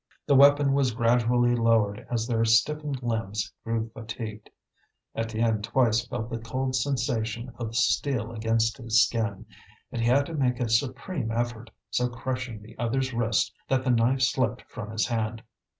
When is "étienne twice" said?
5.15-6.07